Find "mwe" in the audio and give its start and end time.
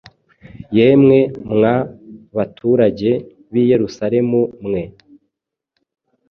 4.65-4.83